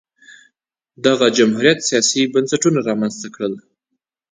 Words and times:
دغه 1.05 1.25
جمهوریت 1.37 1.79
سیاسي 1.89 2.21
بنسټونه 2.33 2.79
رامنځته 2.89 3.27
کړل 3.35 3.53